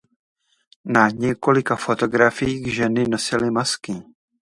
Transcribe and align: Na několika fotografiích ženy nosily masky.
Na 0.85 1.09
několika 1.09 1.75
fotografiích 1.75 2.73
ženy 2.75 3.07
nosily 3.07 3.51
masky. 3.51 3.93